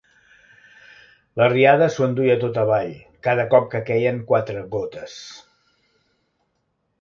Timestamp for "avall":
2.61-2.95